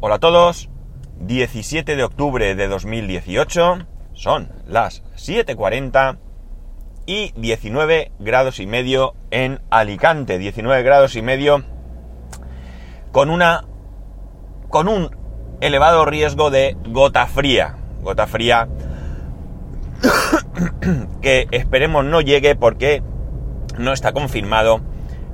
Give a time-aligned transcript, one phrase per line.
[0.00, 0.70] Hola a todos,
[1.22, 3.78] 17 de octubre de 2018,
[4.12, 6.18] son las 7.40
[7.04, 11.64] y 19 grados y medio en Alicante, 19 grados y medio
[13.10, 13.64] con una
[14.68, 15.10] con un
[15.60, 18.68] elevado riesgo de gota fría, gota fría
[21.20, 23.02] que esperemos no llegue porque
[23.78, 24.80] no está confirmado,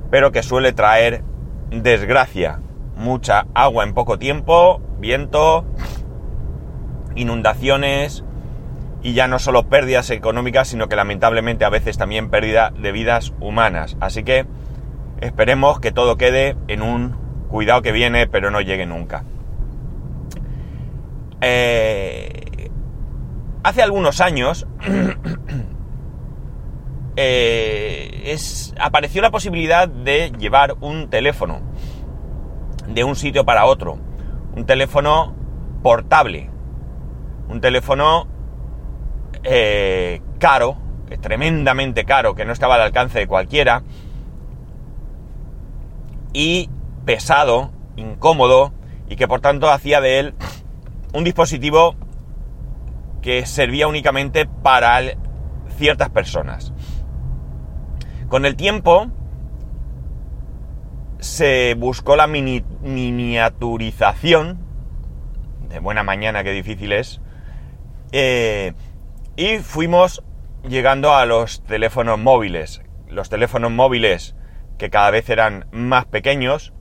[0.09, 1.23] pero que suele traer
[1.69, 2.61] desgracia
[2.95, 5.65] mucha agua en poco tiempo, viento,
[7.15, 8.23] inundaciones
[9.01, 13.33] y ya no solo pérdidas económicas, sino que lamentablemente a veces también pérdida de vidas
[13.39, 13.97] humanas.
[13.99, 14.45] Así que
[15.21, 17.15] esperemos que todo quede en un
[17.49, 19.23] cuidado que viene, pero no llegue nunca.
[21.41, 22.71] Eh,
[23.63, 24.65] hace algunos años
[27.15, 28.35] eh,
[28.79, 31.61] apareció la posibilidad de llevar un teléfono
[32.87, 33.97] de un sitio para otro.
[34.55, 35.33] Un teléfono
[35.81, 36.49] portable.
[37.49, 38.27] Un teléfono
[39.43, 40.77] eh, caro,
[41.21, 43.83] tremendamente caro, que no estaba al alcance de cualquiera.
[46.33, 46.69] Y
[47.05, 48.73] pesado, incómodo,
[49.07, 50.35] y que por tanto hacía de él
[51.13, 51.95] un dispositivo
[53.21, 55.01] que servía únicamente para
[55.77, 56.73] ciertas personas.
[58.27, 59.07] Con el tiempo,
[61.35, 64.57] se buscó la miniaturización,
[65.67, 67.19] de buena mañana, qué difícil es,
[68.13, 68.71] eh,
[69.35, 70.23] y fuimos
[70.65, 72.81] llegando a los teléfonos móviles.
[73.09, 74.33] Los teléfonos móviles
[74.77, 76.71] que cada vez eran más pequeños.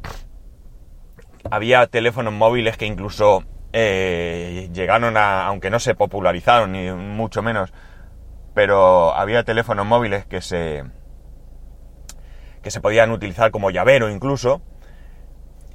[1.51, 7.73] Había teléfonos móviles que incluso eh, llegaron a, aunque no se popularizaron, ni mucho menos,
[8.55, 10.85] pero había teléfonos móviles que se,
[12.65, 14.63] que se podían utilizar como llavero incluso.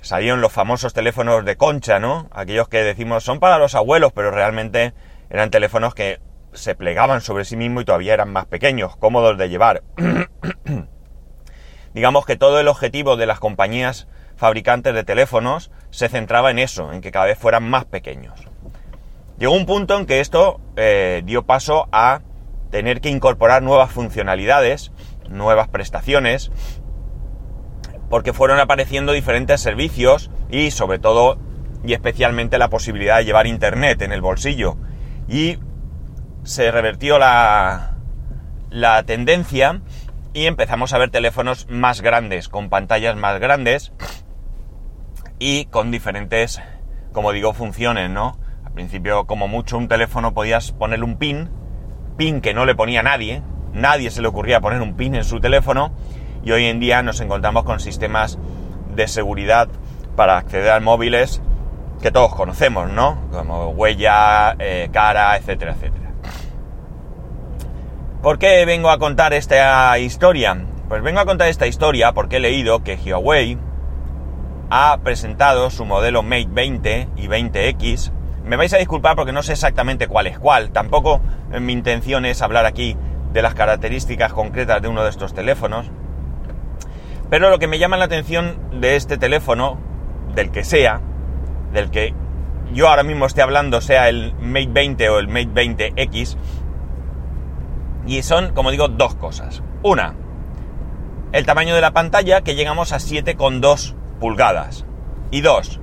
[0.02, 2.28] Salieron los famosos teléfonos de concha, ¿no?
[2.32, 4.94] Aquellos que decimos son para los abuelos, pero realmente
[5.30, 6.20] eran teléfonos que
[6.52, 9.84] se plegaban sobre sí mismo y todavía eran más pequeños, cómodos de llevar.
[11.94, 16.92] Digamos que todo el objetivo de las compañías fabricantes de teléfonos se centraba en eso,
[16.92, 18.48] en que cada vez fueran más pequeños.
[19.38, 22.22] Llegó un punto en que esto eh, dio paso a
[22.72, 24.92] tener que incorporar nuevas funcionalidades,
[25.30, 26.52] nuevas prestaciones,
[28.10, 31.38] porque fueron apareciendo diferentes servicios y sobre todo
[31.84, 34.78] y especialmente la posibilidad de llevar internet en el bolsillo.
[35.28, 35.60] Y
[36.44, 37.98] se revertió la,
[38.70, 39.82] la tendencia
[40.34, 43.92] y empezamos a ver teléfonos más grandes, con pantallas más grandes
[45.40, 46.62] y con diferentes,
[47.14, 48.38] como digo, funciones, ¿no?
[48.66, 51.50] Al principio, como mucho, un teléfono podías ponerle un pin,
[52.18, 53.42] pin que no le ponía nadie,
[53.74, 55.94] nadie se le ocurría poner un pin en su teléfono,
[56.44, 58.38] y hoy en día nos encontramos con sistemas
[58.96, 59.70] de seguridad
[60.16, 61.42] para acceder a móviles
[62.02, 63.20] que todos conocemos, ¿no?
[63.32, 66.12] Como huella, eh, cara, etcétera, etcétera.
[68.22, 70.66] ¿Por qué vengo a contar esta historia?
[70.88, 73.58] Pues vengo a contar esta historia porque he leído que Huawei
[74.70, 78.12] ha presentado su modelo Mate 20 y 20X.
[78.44, 80.72] Me vais a disculpar porque no sé exactamente cuál es cuál.
[80.72, 81.22] Tampoco
[81.60, 82.98] mi intención es hablar aquí
[83.32, 85.92] de las características concretas de uno de estos teléfonos.
[87.30, 89.78] Pero lo que me llama la atención de este teléfono,
[90.34, 91.02] del que sea,
[91.74, 92.14] del que
[92.74, 96.38] yo ahora mismo esté hablando, sea el Mate 20 o el Mate 20X,
[98.06, 99.62] y son, como digo, dos cosas.
[99.84, 100.16] Una,
[101.32, 104.86] el tamaño de la pantalla, que llegamos a 7,2 pulgadas.
[105.30, 105.80] Y dos,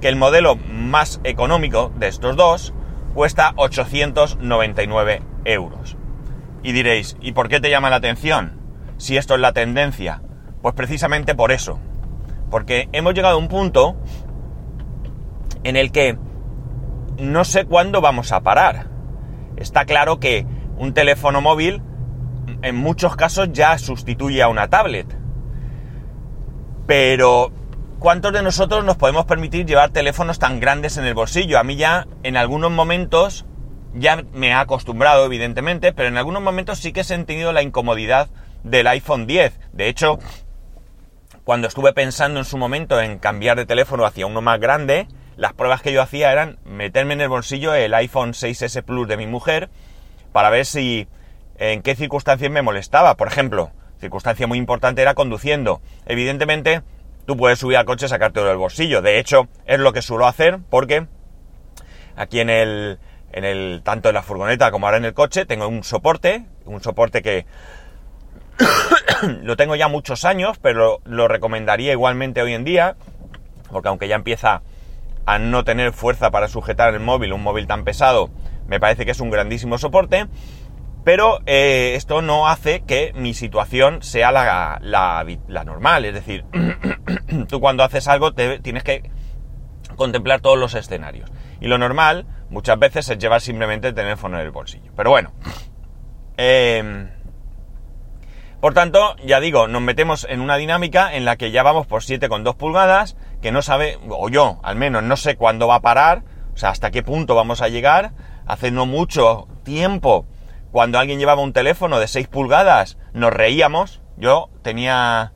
[0.00, 2.72] que el modelo más económico de estos dos
[3.14, 5.96] cuesta 899 euros.
[6.62, 8.60] Y diréis, ¿y por qué te llama la atención?
[8.96, 10.22] Si esto es la tendencia.
[10.66, 11.78] Pues precisamente por eso.
[12.50, 13.94] Porque hemos llegado a un punto
[15.62, 16.18] en el que
[17.20, 18.88] no sé cuándo vamos a parar.
[19.56, 20.44] Está claro que
[20.76, 21.82] un teléfono móvil
[22.62, 25.06] en muchos casos ya sustituye a una tablet.
[26.88, 27.52] Pero
[28.00, 31.60] ¿cuántos de nosotros nos podemos permitir llevar teléfonos tan grandes en el bolsillo?
[31.60, 33.46] A mí ya en algunos momentos
[33.94, 38.30] ya me ha acostumbrado, evidentemente, pero en algunos momentos sí que he sentido la incomodidad
[38.64, 39.60] del iPhone 10.
[39.72, 40.18] De hecho,
[41.46, 45.06] cuando estuve pensando en su momento en cambiar de teléfono hacia uno más grande,
[45.36, 49.16] las pruebas que yo hacía eran meterme en el bolsillo el iPhone 6S Plus de
[49.16, 49.70] mi mujer
[50.32, 51.06] para ver si
[51.56, 53.14] en qué circunstancias me molestaba.
[53.16, 53.70] Por ejemplo,
[54.00, 55.80] circunstancia muy importante era conduciendo.
[56.04, 56.82] Evidentemente,
[57.26, 59.00] tú puedes subir al coche y sacártelo del bolsillo.
[59.00, 61.06] De hecho, es lo que suelo hacer porque
[62.16, 62.98] aquí en el,
[63.30, 66.82] en el, tanto en la furgoneta como ahora en el coche, tengo un soporte, un
[66.82, 67.46] soporte que
[69.42, 72.96] lo tengo ya muchos años, pero lo recomendaría igualmente hoy en día,
[73.70, 74.62] porque aunque ya empieza
[75.26, 78.30] a no tener fuerza para sujetar el móvil, un móvil tan pesado,
[78.68, 80.26] me parece que es un grandísimo soporte.
[81.04, 86.04] Pero eh, esto no hace que mi situación sea la, la normal.
[86.04, 86.44] Es decir,
[87.48, 89.08] tú cuando haces algo te, tienes que
[89.94, 91.30] contemplar todos los escenarios.
[91.60, 94.90] Y lo normal muchas veces es llevar simplemente el teléfono en el bolsillo.
[94.96, 95.32] Pero bueno.
[96.38, 97.08] Eh,
[98.66, 102.02] por tanto, ya digo, nos metemos en una dinámica en la que ya vamos por
[102.02, 106.24] 7,2 pulgadas, que no sabe, o yo al menos no sé cuándo va a parar,
[106.52, 108.10] o sea, hasta qué punto vamos a llegar.
[108.44, 110.26] Hace no mucho tiempo,
[110.72, 114.02] cuando alguien llevaba un teléfono de 6 pulgadas, nos reíamos.
[114.16, 115.32] Yo tenía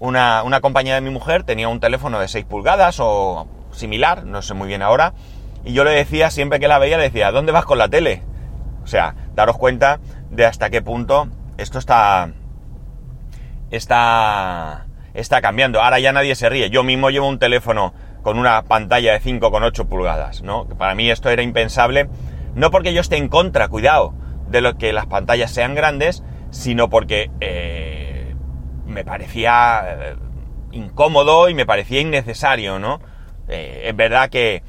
[0.00, 4.42] una, una compañía de mi mujer, tenía un teléfono de 6 pulgadas o similar, no
[4.42, 5.14] sé muy bien ahora,
[5.64, 8.24] y yo le decía, siempre que la veía, le decía, ¿dónde vas con la tele?
[8.82, 10.00] O sea, daros cuenta
[10.30, 12.32] de hasta qué punto esto está,
[13.76, 15.82] está, está cambiando.
[15.82, 16.70] Ahora ya nadie se ríe.
[16.70, 20.66] Yo mismo llevo un teléfono con una pantalla de 5,8 pulgadas, ¿no?
[20.66, 22.08] Para mí esto era impensable.
[22.54, 24.14] No porque yo esté en contra, cuidado,
[24.48, 28.34] de lo que las pantallas sean grandes, sino porque eh,
[28.86, 30.16] me parecía eh,
[30.72, 33.00] incómodo y me parecía innecesario, ¿no?
[33.48, 34.62] Eh, es verdad que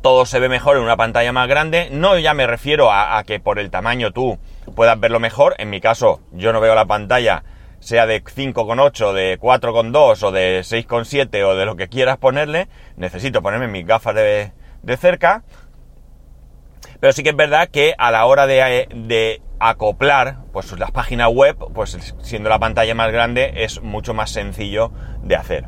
[0.00, 1.88] todo se ve mejor en una pantalla más grande.
[1.90, 4.38] No ya me refiero a, que por el tamaño tú
[4.74, 5.54] puedas verlo mejor.
[5.58, 7.42] En mi caso, yo no veo la pantalla,
[7.80, 12.68] sea de 5,8, de 4,2 o de 6,7 o de lo que quieras ponerle.
[12.96, 14.52] Necesito ponerme mis gafas de,
[14.98, 15.42] cerca.
[17.00, 21.28] Pero sí que es verdad que a la hora de, de, acoplar pues las páginas
[21.30, 24.92] web, pues siendo la pantalla más grande, es mucho más sencillo
[25.22, 25.66] de hacer.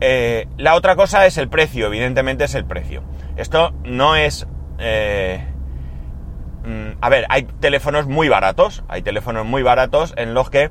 [0.00, 3.02] Eh, la otra cosa es el precio, evidentemente es el precio.
[3.36, 4.46] Esto no es...
[4.78, 5.44] Eh,
[6.64, 10.70] mm, a ver, hay teléfonos muy baratos, hay teléfonos muy baratos en los que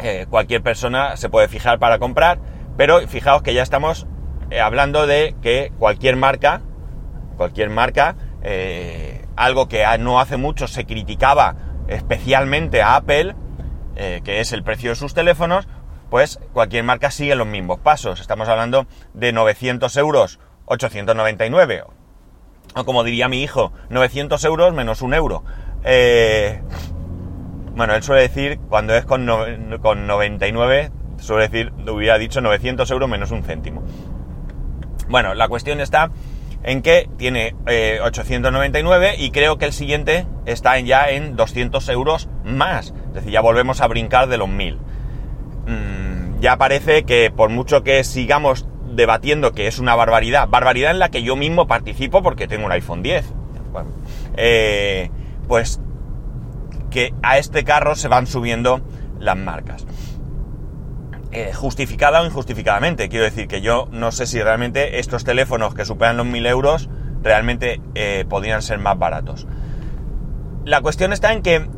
[0.00, 2.38] eh, cualquier persona se puede fijar para comprar,
[2.76, 4.06] pero fijaos que ya estamos
[4.62, 6.60] hablando de que cualquier marca,
[7.36, 8.14] cualquier marca,
[9.36, 11.56] algo que no hace mucho se criticaba
[11.88, 13.34] especialmente a Apple,
[13.96, 15.66] que es el precio de sus teléfonos,
[16.14, 18.20] pues cualquier marca sigue los mismos pasos.
[18.20, 21.82] Estamos hablando de 900 euros, 899.
[22.76, 25.42] O como diría mi hijo, 900 euros menos un euro.
[25.82, 26.62] Eh,
[27.74, 29.26] bueno, él suele decir, cuando es con,
[29.80, 33.82] con 99, suele decir, hubiera dicho 900 euros menos un céntimo.
[35.08, 36.10] Bueno, la cuestión está
[36.62, 37.54] en que tiene
[38.02, 42.94] 899 eh, y creo que el siguiente está ya en 200 euros más.
[43.08, 44.78] Es decir, ya volvemos a brincar de los 1000
[46.44, 51.08] ya parece que por mucho que sigamos debatiendo que es una barbaridad, barbaridad en la
[51.08, 53.24] que yo mismo participo porque tengo un iPhone 10,
[54.36, 55.10] eh,
[55.48, 55.80] pues
[56.94, 58.80] que a este carro se van subiendo
[59.18, 59.84] las marcas.
[61.32, 65.84] Eh, justificada o injustificadamente, quiero decir que yo no sé si realmente estos teléfonos que
[65.84, 66.88] superan los 1000 euros
[67.20, 69.48] realmente eh, podrían ser más baratos.
[70.64, 71.68] La cuestión está en que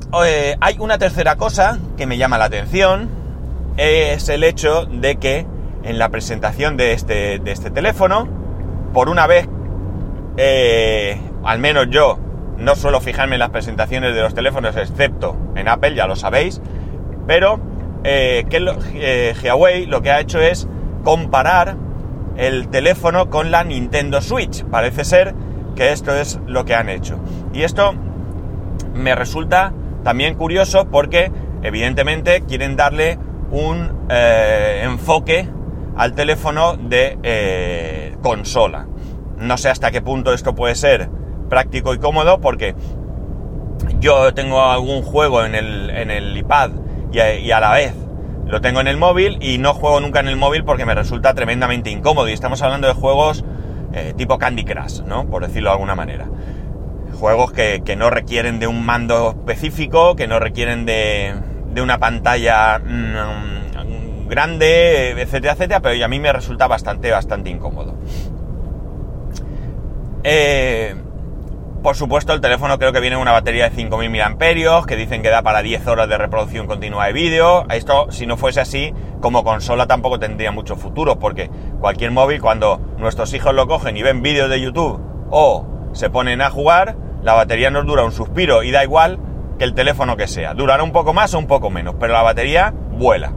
[0.61, 3.09] hay una tercera cosa que me llama la atención,
[3.79, 5.47] es el hecho de que
[5.83, 8.29] en la presentación de este, de este teléfono,
[8.93, 9.49] por una vez,
[10.37, 12.19] eh, al menos yo,
[12.59, 16.61] no suelo fijarme en las presentaciones de los teléfonos, excepto en Apple, ya lo sabéis,
[17.27, 17.61] pero
[18.05, 18.65] eh, que
[18.95, 20.69] eh, Huawei lo que ha hecho es
[21.03, 21.77] comparar
[22.37, 24.65] el teléfono con la Nintendo Switch.
[24.65, 25.35] Parece ser
[25.75, 27.19] que esto es lo que han hecho.
[27.53, 27.95] Y esto
[28.95, 29.73] me resulta
[30.03, 31.31] también curioso porque
[31.63, 33.19] evidentemente quieren darle
[33.51, 35.49] un eh, enfoque
[35.97, 38.87] al teléfono de eh, consola.
[39.39, 41.09] No sé hasta qué punto esto puede ser
[41.49, 42.75] práctico y cómodo porque
[44.01, 46.71] yo tengo algún juego en el, en el iPad
[47.13, 47.95] y a, la vez
[48.47, 51.35] lo tengo en el móvil y no juego nunca en el móvil porque me resulta
[51.35, 53.45] tremendamente incómodo y estamos hablando de juegos
[53.93, 55.27] eh, tipo Candy Crush, ¿no?
[55.27, 56.27] Por decirlo de alguna manera.
[57.19, 61.35] Juegos que, que no requieren de un mando específico, que no requieren de,
[61.73, 67.95] de una pantalla mm, grande, etcétera, etcétera, pero a mí me resulta bastante, bastante incómodo.
[70.25, 70.95] Eh,
[71.87, 75.29] por supuesto, el teléfono creo que viene una batería de 5.000 mAh, que dicen que
[75.29, 77.65] da para 10 horas de reproducción continua de vídeo.
[77.71, 82.81] Esto, si no fuese así, como consola tampoco tendría mucho futuro, porque cualquier móvil, cuando
[82.99, 85.01] nuestros hijos lo cogen y ven vídeos de YouTube
[85.31, 89.21] o se ponen a jugar, la batería nos dura un suspiro y da igual
[89.57, 90.55] que el teléfono que sea.
[90.55, 93.33] Durará un poco más o un poco menos, pero la batería vuela.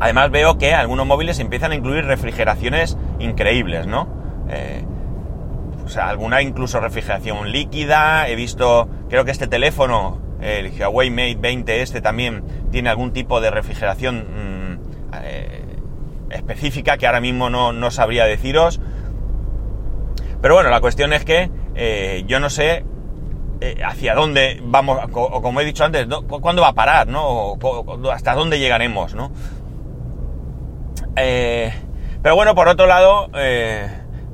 [0.00, 4.08] Además veo que algunos móviles empiezan a incluir refrigeraciones increíbles, ¿no?
[4.48, 4.84] Eh,
[5.90, 8.28] sea, alguna incluso refrigeración líquida.
[8.28, 13.40] He visto, creo que este teléfono, el Huawei Mate 20 este también tiene algún tipo
[13.40, 15.64] de refrigeración mm, eh,
[16.30, 18.80] específica que ahora mismo no, no sabría deciros.
[20.40, 22.84] Pero bueno, la cuestión es que eh, yo no sé
[23.60, 26.06] eh, hacia dónde vamos, o como he dicho antes,
[26.40, 27.22] cuándo va a parar, ¿no?
[27.26, 29.32] O, hasta dónde llegaremos, ¿no?
[31.14, 33.28] Pero bueno, por otro lado,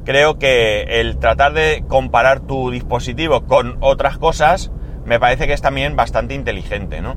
[0.06, 4.70] creo que el tratar de comparar tu dispositivo con otras cosas
[5.04, 7.16] me parece que es también bastante inteligente, ¿no?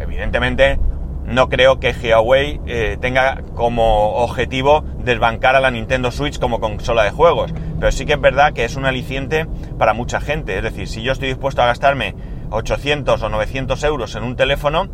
[0.00, 0.78] evidentemente,
[1.24, 7.04] no creo que Huawei eh, tenga como objetivo desbancar a la Nintendo Switch como consola
[7.04, 9.46] de juegos, pero sí que es verdad que es un aliciente
[9.78, 10.56] para mucha gente.
[10.56, 12.16] Es decir, si yo estoy dispuesto a gastarme
[12.50, 14.88] 800 o 900 euros en un teléfono,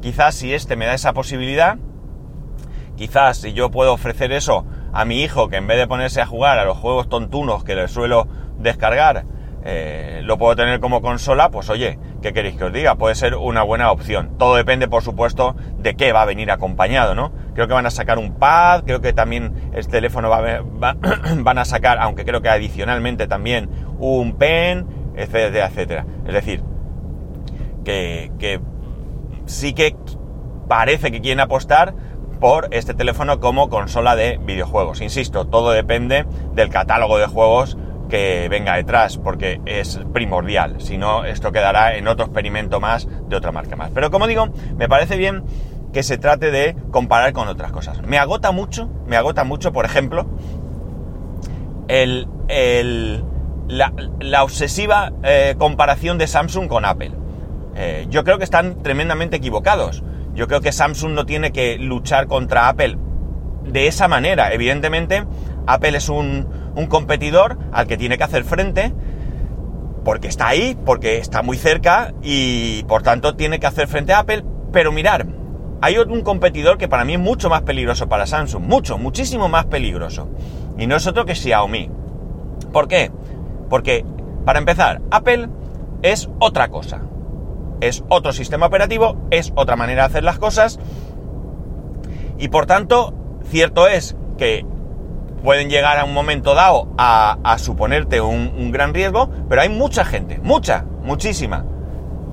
[0.00, 1.76] quizás si este me da esa posibilidad,
[2.96, 6.26] quizás si yo puedo ofrecer eso a mi hijo, que en vez de ponerse a
[6.26, 9.24] jugar a los juegos tontunos que le suelo descargar,
[9.64, 12.96] eh, lo puedo tener como consola, pues oye, ¿qué queréis que os diga?
[12.96, 14.36] Puede ser una buena opción.
[14.36, 17.32] Todo depende, por supuesto, de qué va a venir acompañado, ¿no?
[17.54, 20.96] Creo que van a sacar un pad, creo que también el teléfono va, va
[21.36, 26.06] van a sacar, aunque creo que adicionalmente también un pen, etcétera, etcétera.
[26.26, 26.64] Es decir,
[27.84, 28.60] que, que
[29.46, 29.94] sí que
[30.68, 31.94] parece que quieren apostar
[32.42, 35.00] por este teléfono como consola de videojuegos.
[35.00, 37.78] Insisto, todo depende del catálogo de juegos
[38.10, 40.80] que venga detrás, porque es primordial.
[40.80, 43.92] Si no, esto quedará en otro experimento más de otra marca más.
[43.94, 45.44] Pero como digo, me parece bien
[45.92, 48.02] que se trate de comparar con otras cosas.
[48.02, 50.26] Me agota mucho, me agota mucho, por ejemplo,
[51.86, 52.26] el,
[53.68, 57.12] la, obsesiva eh, comparación de Samsung con Apple.
[57.76, 60.02] Eh, yo creo que están tremendamente equivocados.
[60.34, 62.96] Yo creo que Samsung no tiene que luchar contra Apple
[63.64, 64.52] de esa manera.
[64.52, 65.24] Evidentemente,
[65.66, 68.92] Apple es un, un competidor al que tiene que hacer frente
[70.04, 74.20] porque está ahí, porque está muy cerca y por tanto tiene que hacer frente a
[74.20, 74.44] Apple.
[74.72, 75.26] Pero mirar,
[75.80, 79.66] hay un competidor que para mí es mucho más peligroso para Samsung, mucho, muchísimo más
[79.66, 80.28] peligroso.
[80.78, 81.90] Y no es otro que Xiaomi.
[82.72, 83.10] ¿Por qué?
[83.68, 84.04] Porque,
[84.44, 85.48] para empezar, Apple
[86.02, 87.02] es otra cosa.
[87.82, 90.78] Es otro sistema operativo, es otra manera de hacer las cosas.
[92.38, 93.12] Y por tanto,
[93.44, 94.64] cierto es que
[95.42, 100.38] pueden llegar a un momento dado a, suponerte un, gran riesgo, pero hay mucha gente,
[100.44, 101.64] mucha, muchísima,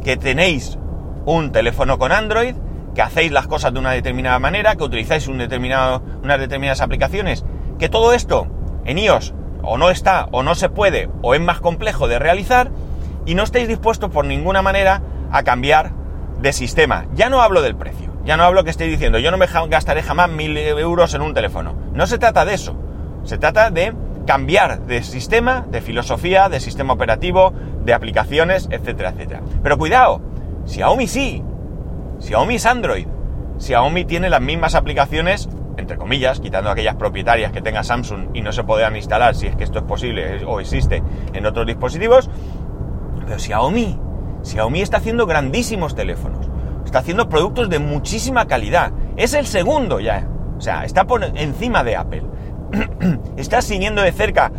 [0.03, 0.77] que tenéis
[1.25, 2.53] un teléfono con Android,
[2.93, 7.43] que hacéis las cosas de una determinada manera, que utilizáis un determinado, unas determinadas aplicaciones,
[7.79, 8.47] que todo esto
[8.85, 12.69] en iOS o no está, o no se puede, o es más complejo de realizar,
[13.25, 15.91] y no estáis dispuestos por ninguna manera a cambiar
[16.41, 17.05] de sistema.
[17.13, 20.01] Ya no hablo del precio, ya no hablo que estéis diciendo, yo no me gastaré
[20.01, 21.75] jamás mil euros en un teléfono.
[21.93, 22.75] No se trata de eso.
[23.23, 23.93] Se trata de
[24.25, 29.41] cambiar de sistema, de filosofía, de sistema operativo, de aplicaciones, etcétera, etcétera.
[29.63, 30.21] Pero cuidado,
[30.65, 31.43] Xiaomi sí,
[32.19, 33.07] Xiaomi es Android,
[33.59, 38.51] Xiaomi tiene las mismas aplicaciones, entre comillas, quitando aquellas propietarias que tenga Samsung y no
[38.51, 41.01] se podrán instalar si es que esto es posible o existe
[41.33, 42.29] en otros dispositivos,
[43.25, 43.99] pero Xiaomi,
[44.43, 46.49] Xiaomi está haciendo grandísimos teléfonos,
[46.85, 50.27] está haciendo productos de muchísima calidad, es el segundo ya,
[50.57, 51.05] o sea, está
[51.35, 52.23] encima de Apple.
[53.37, 54.51] estás siguiendo de cerca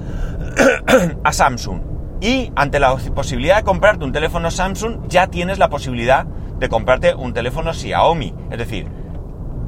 [1.24, 1.80] a Samsung.
[2.20, 7.14] Y ante la posibilidad de comprarte un teléfono Samsung ya tienes la posibilidad de comprarte
[7.14, 8.34] un teléfono Xiaomi.
[8.50, 8.88] Es decir,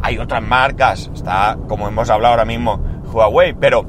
[0.03, 3.87] hay otras marcas, está como hemos hablado ahora mismo Huawei, pero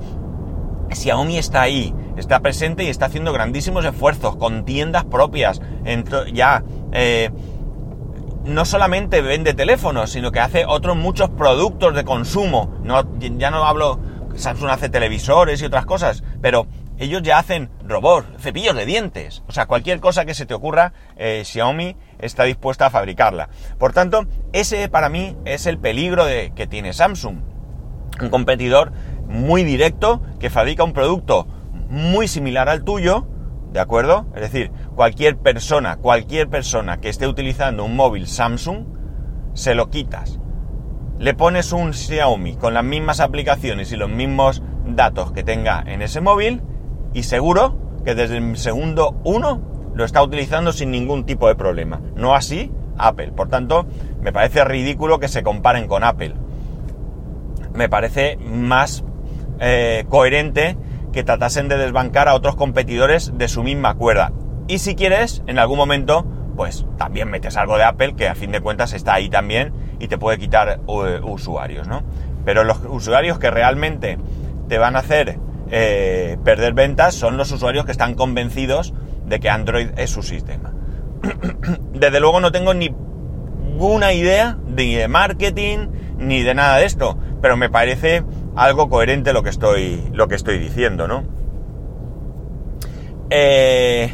[0.92, 5.62] Xiaomi está ahí, está presente y está haciendo grandísimos esfuerzos con tiendas propias.
[6.34, 7.30] ya eh,
[8.46, 12.74] no solamente vende teléfonos, sino que hace otros muchos productos de consumo.
[13.38, 14.00] Ya no hablo
[14.36, 16.68] Samsung hace televisores y otras cosas, pero
[16.98, 19.44] ellos ya hacen robots, cepillos de dientes.
[19.48, 23.50] O sea, cualquier cosa que se te ocurra, eh, Xiaomi está dispuesta a fabricarla.
[23.78, 27.38] Por tanto, ese para mí es el peligro de, que tiene Samsung.
[28.22, 28.92] Un competidor
[29.28, 31.48] muy directo que fabrica un producto
[31.90, 33.28] muy similar al tuyo,
[33.72, 34.28] ¿de acuerdo?
[34.36, 38.86] Es decir, cualquier persona, cualquier persona que esté utilizando un móvil Samsung,
[39.54, 40.40] se lo quitas
[41.24, 46.02] le pones un Xiaomi con las mismas aplicaciones y los mismos datos que tenga en
[46.02, 46.62] ese móvil
[47.14, 49.62] y seguro que desde el segundo uno
[49.96, 52.02] lo está utilizando sin ningún tipo de problema.
[52.16, 53.32] No así Apple.
[53.32, 53.86] Por tanto,
[54.22, 56.34] me parece ridículo que se comparen con Apple.
[57.74, 59.06] Me parece más
[59.60, 60.76] eh, coherente
[61.14, 64.34] que tratasen de desbancar a otros competidores de su misma cuerda.
[64.68, 68.52] Y si quieres, en algún momento, pues también metes algo de Apple, que a fin
[68.52, 72.04] de cuentas está ahí también y te puede quitar eh, usuarios, ¿no?
[72.44, 74.18] Pero los usuarios que realmente
[74.68, 75.38] te van a hacer
[75.72, 78.94] eh, perder ventas son los usuarios que están convencidos
[79.26, 80.74] de que Android es su sistema.
[81.94, 82.90] Desde luego no tengo ni
[83.74, 88.24] ninguna idea ni de marketing ni de nada de esto, pero me parece
[88.56, 91.24] algo coherente lo que estoy, lo que estoy diciendo, ¿no?
[93.30, 94.12] Eh,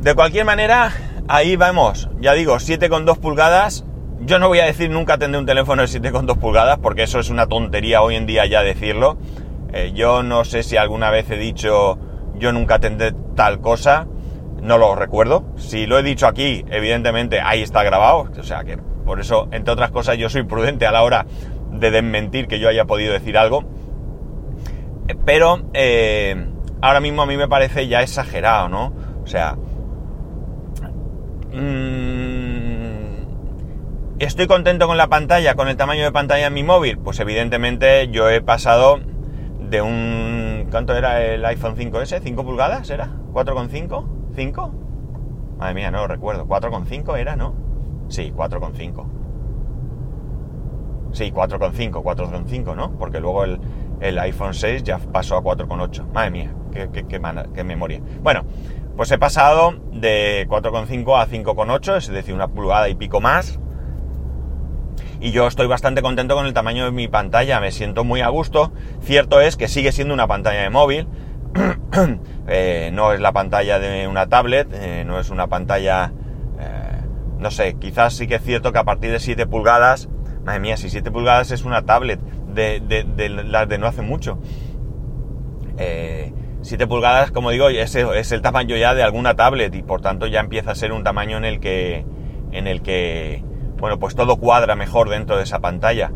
[0.00, 0.92] de cualquier manera,
[1.28, 3.84] ahí vamos, ya digo, 7,2 pulgadas.
[4.20, 7.30] Yo no voy a decir nunca tendré un teléfono de 7,2 pulgadas, porque eso es
[7.30, 9.16] una tontería hoy en día ya decirlo.
[9.72, 11.98] Eh, yo no sé si alguna vez he dicho
[12.34, 14.06] yo nunca tendré tal cosa,
[14.60, 15.44] no lo recuerdo.
[15.56, 19.72] Si lo he dicho aquí, evidentemente ahí está grabado, o sea que por eso, entre
[19.72, 21.26] otras cosas, yo soy prudente a la hora
[21.82, 23.64] de desmentir que yo haya podido decir algo.
[25.26, 26.46] Pero eh,
[26.80, 28.94] ahora mismo a mí me parece ya exagerado, ¿no?
[29.22, 29.56] O sea...
[31.52, 32.02] Mmm,
[34.18, 36.96] ¿Estoy contento con la pantalla, con el tamaño de pantalla en mi móvil?
[36.96, 39.00] Pues evidentemente yo he pasado
[39.68, 40.68] de un...
[40.70, 42.22] ¿Cuánto era el iPhone 5S?
[42.22, 43.08] ¿5 pulgadas era?
[43.32, 44.32] ¿4,5?
[44.36, 44.72] ¿5?
[45.58, 46.46] Madre mía, no lo recuerdo.
[46.46, 47.54] ¿4,5 era, no?
[48.08, 49.21] Sí, 4,5.
[51.12, 52.92] Sí, 4,5, 4,5, ¿no?
[52.98, 53.60] Porque luego el,
[54.00, 56.10] el, iPhone 6 ya pasó a 4,8.
[56.12, 58.00] Madre mía, qué, qué, memoria.
[58.22, 58.44] Bueno,
[58.96, 63.58] pues he pasado de 4,5 a 5,8, es decir, una pulgada y pico más.
[65.20, 68.28] Y yo estoy bastante contento con el tamaño de mi pantalla, me siento muy a
[68.28, 68.72] gusto.
[69.02, 71.06] Cierto es que sigue siendo una pantalla de móvil,
[72.48, 76.12] eh, no es la pantalla de una tablet, eh, no es una pantalla,
[76.58, 77.02] eh,
[77.38, 80.08] no sé, quizás sí que es cierto que a partir de 7 pulgadas
[80.44, 84.02] Madre mía, si 7 pulgadas es una tablet de, de, de las de no hace
[84.02, 84.38] mucho.
[85.78, 86.32] Eh,
[86.62, 90.26] 7 pulgadas, como digo, es, es, el tamaño ya de alguna tablet y por tanto
[90.26, 92.04] ya empieza a ser un tamaño en el que,
[92.52, 93.42] en el que,
[93.78, 96.12] bueno, pues todo cuadra mejor dentro de esa pantalla.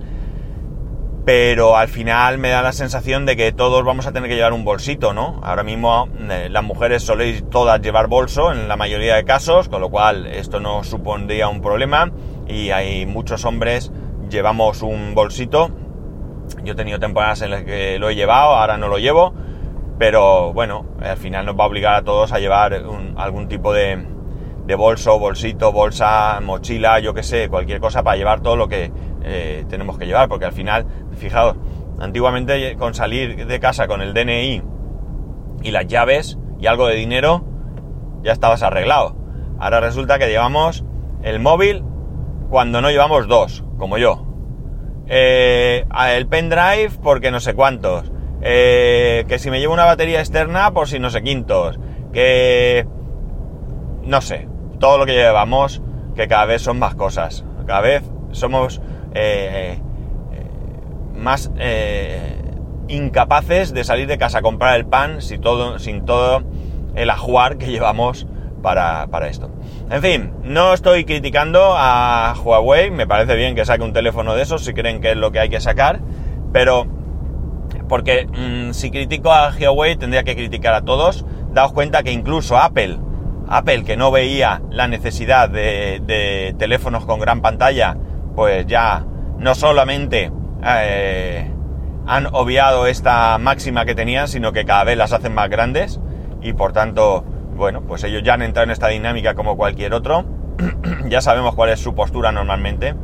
[1.24, 4.52] Pero al final me da la sensación de que todos vamos a tener que llevar
[4.52, 5.40] un bolsito, ¿no?
[5.42, 9.80] Ahora mismo eh, las mujeres soléis todas llevar bolso en la mayoría de casos, con
[9.80, 12.12] lo cual esto no supondría un problema
[12.46, 13.90] y hay muchos hombres
[14.28, 15.70] llevamos un bolsito.
[16.62, 19.34] Yo he tenido temporadas en las que lo he llevado, ahora no lo llevo,
[19.98, 22.74] pero bueno, al final nos va a obligar a todos a llevar
[23.16, 24.04] algún tipo de,
[24.66, 28.92] de, bolso, bolsito, bolsa, mochila, yo que sé, cualquier cosa para llevar todo lo que
[29.24, 30.86] eh, tenemos que llevar, porque al final,
[31.16, 31.56] fijaos,
[31.98, 34.62] antiguamente con salir de casa con el DNI
[35.62, 37.44] y las llaves y algo de dinero,
[38.22, 39.16] ya estabas arreglado.
[39.58, 40.84] Ahora resulta que llevamos
[41.22, 41.82] el móvil
[42.50, 44.24] cuando no llevamos dos, como yo.
[45.08, 48.10] Eh, el pendrive porque no sé cuántos.
[48.42, 51.78] Eh, que si me llevo una batería externa por si no sé quintos.
[52.12, 52.86] Que...
[54.02, 54.48] No sé.
[54.78, 55.82] Todo lo que llevamos,
[56.14, 57.44] que cada vez son más cosas.
[57.66, 58.80] Cada vez somos
[59.14, 59.80] eh,
[61.14, 61.50] más
[62.88, 66.42] incapaces de salir de casa a comprar el pan sin todo, sin todo
[66.94, 68.26] el ajuar que llevamos
[68.66, 69.48] para, esto.
[69.90, 74.42] En fin, no estoy criticando a Huawei, me parece bien que saque un teléfono de
[74.42, 76.00] esos si creen que es lo que hay que sacar,
[76.52, 76.84] pero
[77.88, 81.24] porque mmm, si critico a Huawei tendría que criticar a todos.
[81.52, 82.98] Daos cuenta que incluso Apple,
[83.46, 87.96] Apple que no veía la necesidad de, de teléfonos con gran pantalla,
[88.34, 89.06] pues ya
[89.38, 90.32] no solamente
[90.64, 91.52] eh,
[92.04, 96.00] han obviado esta máxima que tenían, sino que cada vez las hacen más grandes
[96.42, 97.24] y por tanto
[97.56, 100.24] bueno, pues ellos ya han entrado en esta dinámica como cualquier otro.
[101.08, 102.94] ya sabemos cuál es su postura normalmente.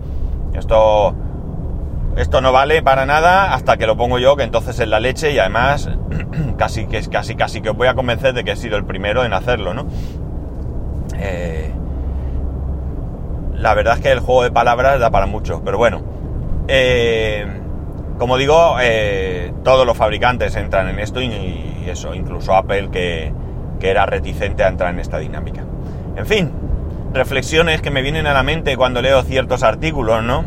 [0.54, 1.14] Esto,
[2.16, 5.32] esto no vale para nada hasta que lo pongo yo, que entonces es la leche
[5.32, 5.90] y además
[6.58, 9.24] casi que casi casi que os voy a convencer de que he sido el primero
[9.24, 9.86] en hacerlo, ¿no?
[11.18, 11.72] Eh,
[13.54, 16.02] la verdad es que el juego de palabras da para mucho, pero bueno.
[16.68, 17.46] Eh,
[18.18, 23.32] como digo, eh, todos los fabricantes entran en esto y, y eso, incluso Apple que,
[23.82, 25.64] que era reticente a entrar en esta dinámica.
[26.14, 26.52] En fin,
[27.12, 30.44] reflexiones que me vienen a la mente cuando leo ciertos artículos, ¿no?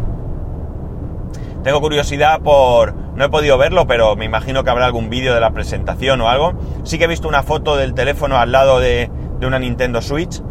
[1.62, 2.96] Tengo curiosidad por...
[2.96, 6.30] No he podido verlo, pero me imagino que habrá algún vídeo de la presentación o
[6.30, 6.54] algo.
[6.84, 10.42] Sí que he visto una foto del teléfono al lado de, una Nintendo Switch,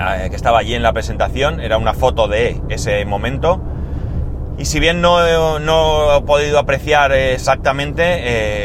[0.00, 1.60] eh, que estaba allí en la presentación.
[1.60, 3.62] Era una foto de ese momento.
[4.58, 8.02] Y si bien no, no, he podido apreciar exactamente,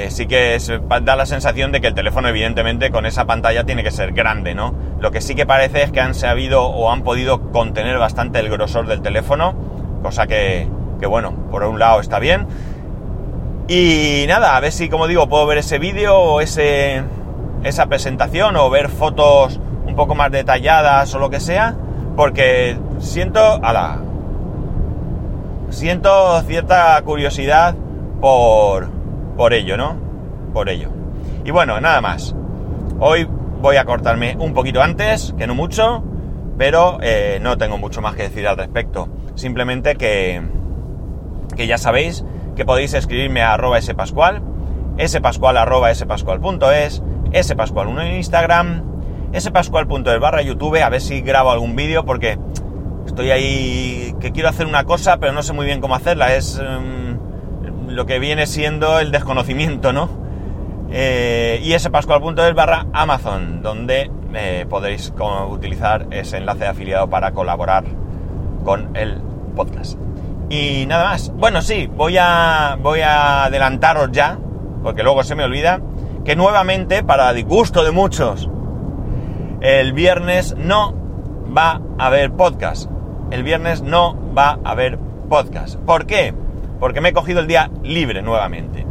[0.05, 0.57] eh, sí que
[1.01, 4.53] da la sensación de que el teléfono evidentemente con esa pantalla tiene que ser grande,
[4.53, 4.75] ¿no?
[4.99, 8.49] Lo que sí que parece es que han sabido o han podido contener bastante el
[8.49, 9.55] grosor del teléfono,
[10.03, 10.67] cosa que,
[10.99, 12.47] que bueno, por un lado está bien.
[13.69, 17.03] Y nada, a ver si, como digo, puedo ver ese vídeo o ese,
[17.63, 21.75] esa presentación o ver fotos un poco más detalladas o lo que sea,
[22.15, 23.99] porque siento, ala,
[25.69, 27.75] siento cierta curiosidad
[28.21, 28.89] por,
[29.35, 29.97] por ello, ¿no?
[30.53, 30.89] Por ello.
[31.45, 32.35] Y bueno, nada más.
[32.99, 33.27] Hoy
[33.61, 36.03] voy a cortarme un poquito antes, que no mucho,
[36.57, 39.07] pero eh, no tengo mucho más que decir al respecto.
[39.35, 40.41] Simplemente que,
[41.55, 42.25] que ya sabéis
[42.55, 44.41] que podéis escribirme a arroba spascual,
[45.05, 48.83] spascual arroba spascual.es, spascual1 en Instagram,
[49.37, 52.39] spascual.es barra YouTube, a ver si grabo algún vídeo porque
[53.07, 56.59] estoy ahí que quiero hacer una cosa pero no sé muy bien cómo hacerla, es
[56.59, 60.09] um, lo que viene siendo el desconocimiento, ¿no?
[60.91, 65.13] Eh, y spascual.es barra Amazon, donde eh, podéis
[65.49, 67.83] utilizar ese enlace de afiliado para colaborar
[68.63, 69.19] con el
[69.55, 69.97] podcast.
[70.49, 71.31] Y nada más.
[71.35, 74.37] Bueno, sí, voy a, voy a adelantaros ya,
[74.83, 75.81] porque luego se me olvida,
[76.23, 78.49] que nuevamente, para disgusto de muchos,
[79.61, 80.93] el viernes no
[81.55, 82.89] va a haber podcast.
[83.29, 84.97] El viernes no va a haber
[85.29, 85.75] podcast.
[85.75, 86.33] ¿Por qué?
[86.79, 88.85] Porque me he cogido el día libre nuevamente.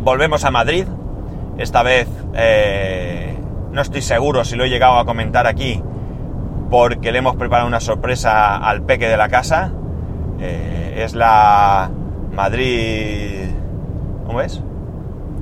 [0.00, 0.86] Volvemos a Madrid.
[1.56, 3.36] Esta vez eh,
[3.70, 5.80] no estoy seguro si lo he llegado a comentar aquí,
[6.70, 9.72] porque le hemos preparado una sorpresa al peque de la casa.
[10.40, 11.90] Eh, es la
[12.32, 13.50] Madrid...
[14.26, 14.60] ¿Cómo es?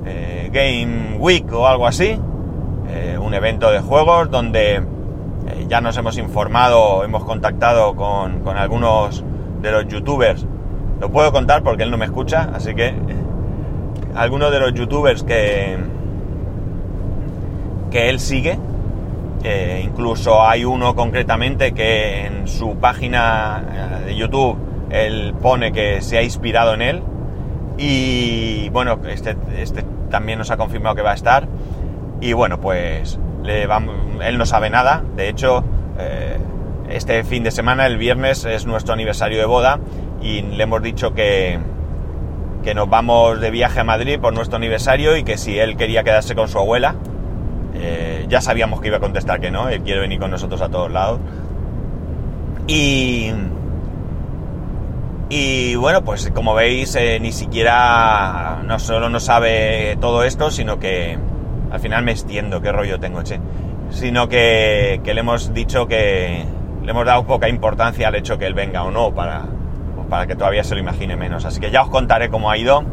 [0.05, 2.19] Eh, Game Week o algo así.
[3.19, 4.83] Un evento de juegos donde
[5.67, 9.23] ya nos hemos informado, hemos contactado con, algunos
[9.61, 10.45] de los youtubers.
[10.99, 12.93] Lo puedo contar porque él no me escucha, así que
[14.15, 15.77] algunos de los youtubers que,
[17.91, 18.57] que él sigue,
[19.83, 24.57] incluso hay uno concretamente que en su página de YouTube
[24.89, 27.03] él pone que se ha inspirado en él
[27.77, 31.47] y bueno, este, este también nos ha confirmado que va a estar
[32.21, 35.63] y bueno, pues él no sabe nada, de hecho
[35.99, 36.37] eh,
[36.89, 39.79] este fin de semana, el viernes, es nuestro aniversario de boda
[40.21, 41.59] y le hemos dicho que,
[42.63, 46.03] que nos vamos de viaje a Madrid por nuestro aniversario y que si él quería
[46.03, 46.95] quedarse con su abuela,
[47.73, 50.69] eh, ya sabíamos que iba a contestar que no, él quiere venir con nosotros a
[50.69, 51.19] todos lados.
[52.67, 53.31] Y,
[55.29, 60.79] y bueno, pues como veis, eh, ni siquiera no solo no sabe todo esto, sino
[60.79, 61.17] que
[61.73, 63.39] al final me extiendo, qué rollo tengo, che.
[63.89, 66.45] Sino que, le hemos dicho que
[66.83, 69.45] le hemos dado poca importancia al hecho que él venga o no, para,
[70.07, 71.45] para que todavía se lo imagine menos.
[71.45, 72.83] Así que ya os contaré cómo ha ido,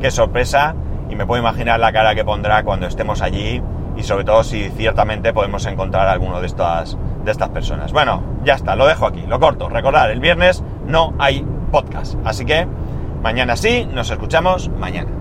[0.00, 0.74] qué sorpresa,
[1.08, 3.62] y me puedo imaginar la cara que pondrá cuando estemos allí,
[3.96, 7.92] y sobre todo si ciertamente podemos encontrar a alguno de estas, de estas personas.
[7.92, 9.68] Bueno, ya está, lo dejo aquí, lo corto.
[9.68, 12.16] Recordad, el viernes no hay podcast.
[12.24, 12.66] Así que
[13.22, 15.15] mañana sí, nos escuchamos mañana.